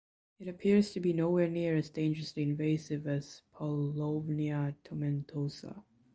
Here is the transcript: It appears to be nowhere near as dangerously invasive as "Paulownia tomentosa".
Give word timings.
It 0.39 0.47
appears 0.47 0.93
to 0.93 0.99
be 0.99 1.13
nowhere 1.13 1.47
near 1.47 1.75
as 1.75 1.91
dangerously 1.91 2.41
invasive 2.41 3.05
as 3.05 3.43
"Paulownia 3.53 4.73
tomentosa". 4.83 5.83